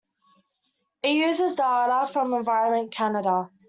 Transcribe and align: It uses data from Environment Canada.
It 1.03 1.09
uses 1.11 1.53
data 1.55 2.09
from 2.11 2.33
Environment 2.33 2.89
Canada. 2.91 3.51